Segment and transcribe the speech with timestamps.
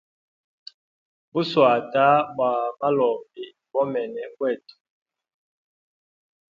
[1.31, 2.05] Bu shwata
[2.35, 4.75] bwa malombi ibomene bwetu.